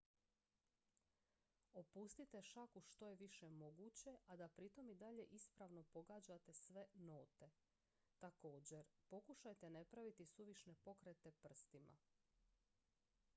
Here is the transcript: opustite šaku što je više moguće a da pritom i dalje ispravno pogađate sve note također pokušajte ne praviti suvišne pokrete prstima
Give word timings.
opustite 1.75 2.39
šaku 2.43 2.81
što 2.81 3.07
je 3.09 3.15
više 3.19 3.49
moguće 3.49 4.15
a 4.27 4.35
da 4.43 4.47
pritom 4.49 4.89
i 4.89 4.95
dalje 4.95 5.23
ispravno 5.39 5.83
pogađate 5.83 6.53
sve 6.63 6.87
note 6.93 7.49
također 8.19 8.85
pokušajte 9.07 9.69
ne 9.79 9.85
praviti 9.85 10.25
suvišne 10.25 10.75
pokrete 10.75 11.31
prstima 11.31 11.97